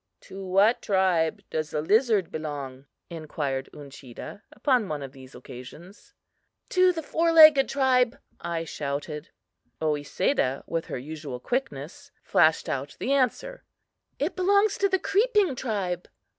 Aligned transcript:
"To 0.21 0.43
what 0.43 0.81
tribe 0.81 1.43
does 1.51 1.69
the 1.69 1.79
lizard 1.83 2.31
belong?" 2.31 2.87
inquired 3.11 3.69
Uncheedah, 3.71 4.41
upon 4.51 4.89
one 4.89 5.03
of 5.03 5.11
these 5.11 5.35
occasions. 5.35 6.15
"To 6.69 6.91
the 6.91 7.03
four 7.03 7.31
legged 7.31 7.69
tribe," 7.69 8.17
I 8.39 8.63
shouted. 8.65 9.29
Oesedah, 9.79 10.63
with 10.65 10.85
her 10.87 10.97
usual 10.97 11.39
quickness, 11.39 12.09
flashed 12.23 12.67
out 12.67 12.97
the 12.99 13.11
answer: 13.13 13.63
"It 14.17 14.35
belongs 14.35 14.79
to 14.79 14.89
the 14.89 14.97
creeping 14.97 15.53
tribe." 15.55 16.07